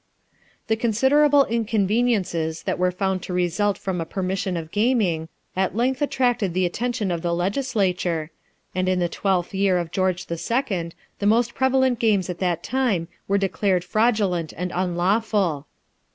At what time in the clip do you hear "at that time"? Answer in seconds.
12.31-13.09